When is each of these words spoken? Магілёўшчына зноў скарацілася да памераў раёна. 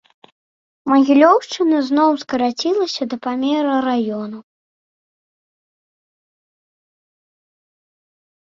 Магілёўшчына 0.91 1.77
зноў 1.89 2.09
скарацілася 2.21 3.03
да 3.13 3.21
памераў 3.27 3.77
раёна. 3.87 4.41